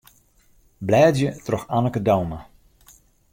Blêdzje 0.87 1.29
troch 1.45 1.65
Anneke 1.77 2.01
Douma. 2.07 2.39